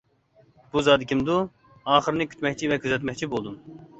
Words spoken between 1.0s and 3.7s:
كىمدۇ؟ ئاخىرىنى كۈتمەكچى ۋە كۆزەتمەكچى بولدۇم.